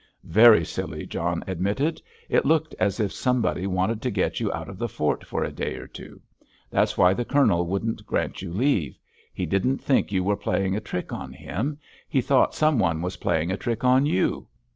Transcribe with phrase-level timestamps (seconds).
[0.23, 2.01] "Very silly," John admitted.
[2.27, 5.51] "It looked as if somebody wanted to get you out of the fort for a
[5.51, 6.19] day or two.
[6.71, 8.97] That's why the Colonel wouldn't grant you leave.
[9.31, 11.77] He didn't think you were playing a trick on him.
[12.09, 14.47] He thought some one was playing a trick on you.